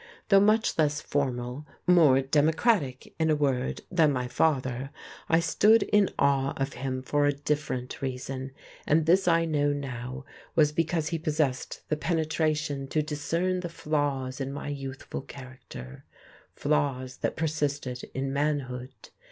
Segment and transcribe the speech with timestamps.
[0.29, 4.89] Though much less formal, more democratic in a word than my father,
[5.29, 8.51] I stood in awe of him for a different reason,
[8.87, 10.25] and this I know now
[10.55, 16.03] was because he possessed the penetration to discern the flaws in my youthful character,
[16.55, 18.91] flaws that persisted in manhood.